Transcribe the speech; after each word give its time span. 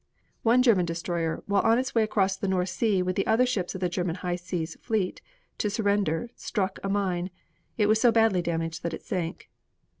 One 0.41 0.63
German 0.63 0.87
destroyer 0.87 1.43
while 1.45 1.61
on 1.61 1.77
its 1.77 1.93
way 1.93 2.01
across 2.01 2.35
the 2.35 2.47
North 2.47 2.69
Sea 2.69 3.03
with 3.03 3.15
the 3.15 3.27
other 3.27 3.45
ships 3.45 3.75
of 3.75 3.81
the 3.81 3.87
German 3.87 4.15
High 4.15 4.35
Seas 4.35 4.75
fleet 4.81 5.21
to 5.59 5.69
surrender 5.69 6.31
struck 6.35 6.79
a 6.83 6.89
mine. 6.89 7.29
It 7.77 7.85
was 7.85 8.01
so 8.01 8.11
badly 8.11 8.41
damaged 8.41 8.81
that 8.81 8.95
it 8.95 9.03
sank. 9.03 9.51